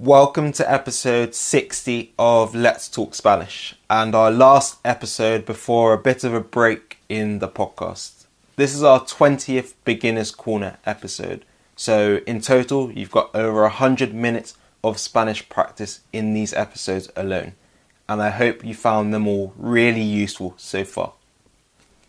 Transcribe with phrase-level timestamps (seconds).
[0.00, 6.24] Welcome to episode 60 of Let's Talk Spanish and our last episode before a bit
[6.24, 8.24] of a break in the podcast.
[8.56, 11.44] This is our 20th Beginner's Corner episode.
[11.76, 17.52] So, in total, you've got over 100 minutes of Spanish practice in these episodes alone.
[18.08, 21.12] And I hope you found them all really useful so far.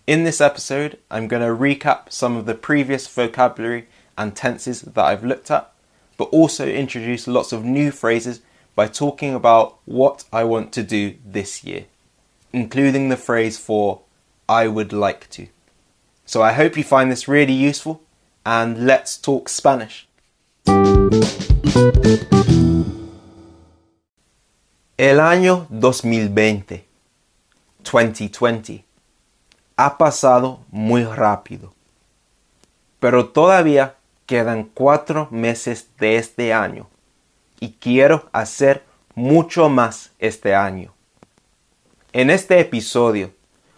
[0.07, 3.85] In this episode, I'm going to recap some of the previous vocabulary
[4.17, 5.71] and tenses that I've looked at
[6.17, 8.41] but also introduce lots of new phrases
[8.75, 11.85] by talking about what I want to do this year,
[12.51, 14.01] including the phrase for
[14.47, 15.47] I would like to.
[16.25, 18.01] So I hope you find this really useful
[18.45, 20.07] and let's talk Spanish.
[24.97, 26.85] El año 2020,
[27.83, 28.85] 2020,
[29.77, 31.73] ha pasado muy rápido,
[32.99, 36.87] pero todavía quedan cuatro meses de este año
[37.59, 38.83] y quiero hacer
[39.13, 40.93] mucho más este año.
[42.13, 43.31] En este episodio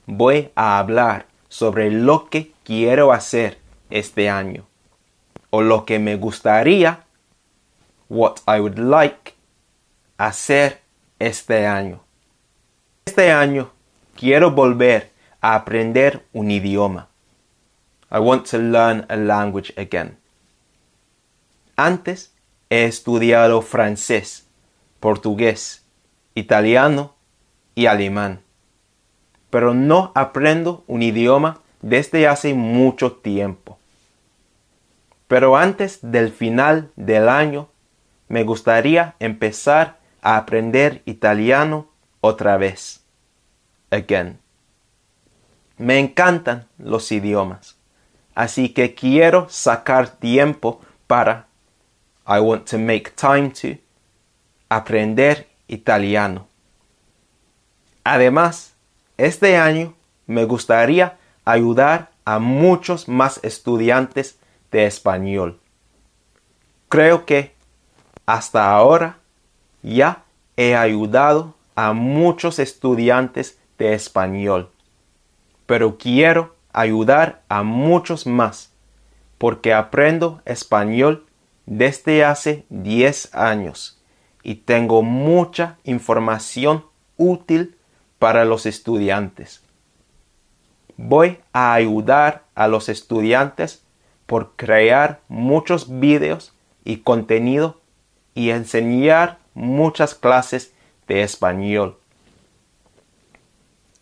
[0.05, 3.57] voy a hablar sobre lo que quiero hacer
[3.89, 4.65] este año
[5.49, 7.03] o lo que me gustaría,
[8.09, 9.33] what I would like,
[10.17, 10.81] hacer
[11.19, 12.01] este año.
[13.05, 13.71] Este año
[14.15, 17.07] quiero volver a aprender un idioma.
[18.11, 20.17] I want to learn a language again.
[21.79, 22.33] Antes
[22.71, 24.47] he estudiado francés,
[24.99, 25.85] portugués,
[26.33, 27.13] italiano
[27.75, 28.41] y alemán,
[29.51, 33.77] pero no aprendo un idioma desde hace mucho tiempo.
[35.27, 37.69] Pero antes del final del año
[38.27, 41.89] me gustaría empezar a aprender italiano
[42.21, 43.03] otra vez.
[43.91, 44.39] Again.
[45.77, 47.77] Me encantan los idiomas,
[48.33, 51.45] así que quiero sacar tiempo para
[52.27, 53.77] I want to make time to
[54.69, 56.47] aprender italiano.
[58.03, 58.73] Además,
[59.17, 59.93] este año
[60.25, 64.37] me gustaría ayudar a muchos más estudiantes
[64.71, 65.61] de español.
[66.89, 67.55] Creo que
[68.25, 69.19] hasta ahora
[69.81, 70.23] ya
[70.57, 74.69] he ayudado a muchos estudiantes de español,
[75.65, 78.73] pero quiero ayudar a muchos más
[79.37, 81.26] porque aprendo español
[81.67, 84.01] desde hace 10 años
[84.41, 86.85] y tengo mucha información
[87.17, 87.75] útil
[88.17, 89.61] para los estudiantes.
[90.95, 93.83] Voy a ayudar a los estudiantes
[94.25, 97.81] por crear muchos vídeos y contenido
[98.33, 100.73] y enseñar muchas clases
[101.07, 101.97] de español.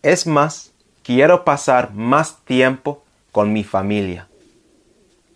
[0.04, 0.72] Es más,
[1.02, 4.28] quiero pasar más tiempo con mi familia.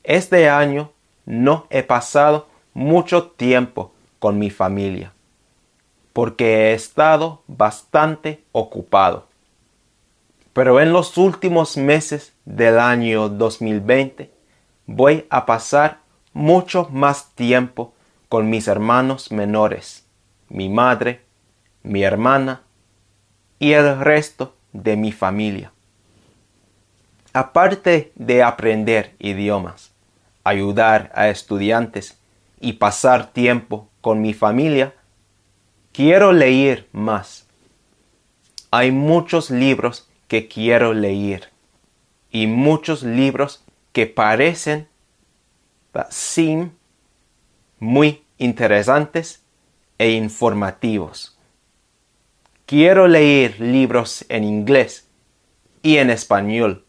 [0.04, 0.92] Este año
[1.30, 5.14] no he pasado mucho tiempo con mi familia,
[6.12, 9.28] porque he estado bastante ocupado.
[10.54, 14.32] Pero en los últimos meses del año 2020
[14.88, 16.00] voy a pasar
[16.34, 17.94] mucho más tiempo
[18.28, 20.08] con mis hermanos menores,
[20.50, 21.22] mi madre,
[21.84, 22.64] mi hermana
[23.60, 25.72] y el resto de mi familia.
[27.34, 29.94] Aparte de aprender idiomas,
[30.50, 32.18] ayudar a estudiantes
[32.60, 34.94] y pasar tiempo con mi familia,
[35.92, 37.48] quiero leer más.
[38.72, 41.50] Hay muchos libros que quiero leer
[42.32, 44.88] y muchos libros que parecen
[46.10, 46.72] seem
[47.80, 49.44] muy interesantes
[49.98, 51.38] e informativos.
[52.66, 55.08] Quiero leer libros en inglés
[55.82, 56.86] y en español.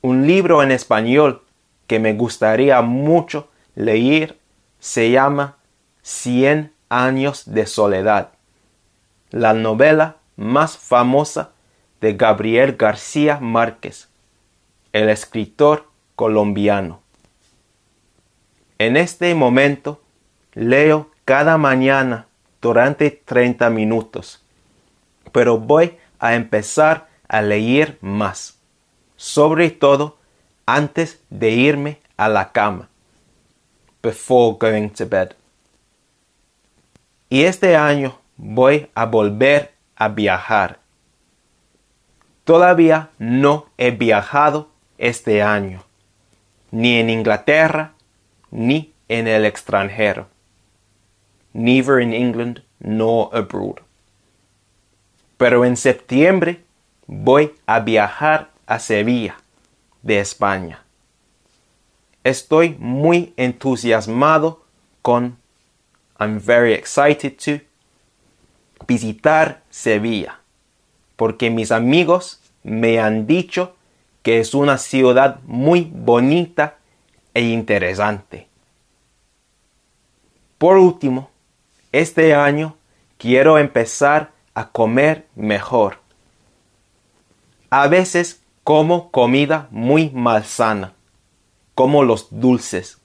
[0.00, 1.42] Un libro en español
[1.88, 4.38] que me gustaría mucho leer
[4.78, 5.56] se llama
[6.02, 8.30] Cien años de soledad,
[9.30, 11.50] la novela más famosa
[12.00, 14.08] de Gabriel García Márquez,
[14.92, 17.00] el escritor colombiano.
[18.78, 20.00] En este momento
[20.54, 22.26] leo cada mañana
[22.60, 24.44] durante 30 minutos,
[25.32, 28.58] pero voy a empezar a leer más,
[29.16, 30.17] sobre todo
[30.68, 32.90] antes de irme a la cama.
[34.02, 35.34] Before going to bed.
[37.30, 40.78] Y este año voy a volver a viajar.
[42.44, 44.68] Todavía no he viajado
[44.98, 45.82] este año,
[46.70, 47.92] ni en Inglaterra,
[48.50, 50.26] ni en el extranjero.
[51.54, 53.76] Neither in England nor abroad.
[55.38, 56.62] Pero en septiembre
[57.06, 59.36] voy a viajar a Sevilla
[60.02, 60.84] de España.
[62.24, 64.64] Estoy muy entusiasmado
[65.02, 65.38] con
[66.18, 67.64] I'm very excited to
[68.86, 70.40] visitar Sevilla,
[71.16, 73.76] porque mis amigos me han dicho
[74.22, 76.78] que es una ciudad muy bonita
[77.34, 78.48] e interesante.
[80.58, 81.30] Por último,
[81.92, 82.76] este año
[83.16, 85.98] quiero empezar a comer mejor.
[87.70, 90.92] A veces como comida muy malsana,
[91.74, 92.98] como los dulces.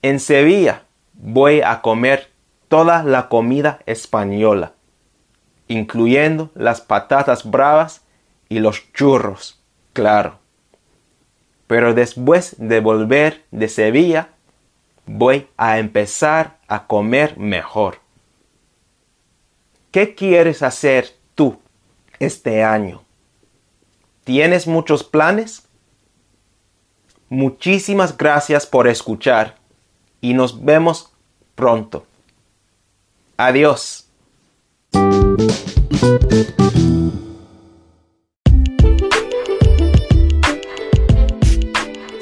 [0.00, 2.30] En Sevilla voy a comer
[2.68, 4.72] toda la comida española,
[5.68, 8.00] incluyendo las patatas bravas
[8.48, 9.62] y los churros,
[9.92, 10.38] claro.
[11.66, 14.30] Pero después de volver de Sevilla,
[15.04, 17.98] voy a empezar a comer mejor.
[19.90, 21.60] ¿Qué quieres hacer tú
[22.18, 23.02] este año?
[24.24, 25.62] ¿Tienes muchos planes?
[27.28, 29.56] Muchísimas gracias por escuchar
[30.20, 31.12] y nos vemos
[31.54, 32.04] pronto.
[33.36, 34.06] Adiós.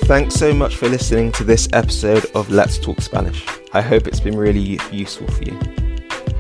[0.09, 3.45] Thanks so much for listening to this episode of Let's Talk Spanish.
[3.75, 5.59] I hope it's been really useful for you.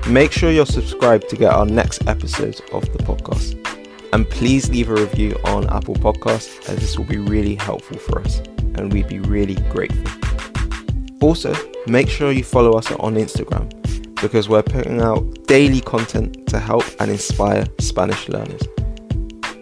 [0.08, 3.67] Make sure you're subscribed to get our next episodes of the podcast.
[4.12, 8.20] And please leave a review on Apple Podcasts as this will be really helpful for
[8.20, 8.38] us
[8.76, 10.10] and we'd be really grateful.
[11.20, 11.54] Also,
[11.86, 13.68] make sure you follow us on Instagram
[14.20, 18.62] because we're putting out daily content to help and inspire Spanish learners.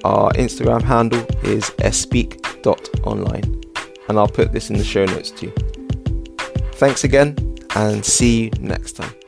[0.05, 3.63] Our Instagram handle is espeak.online
[4.09, 5.53] and I'll put this in the show notes too.
[6.75, 7.37] Thanks again
[7.75, 9.26] and see you next time.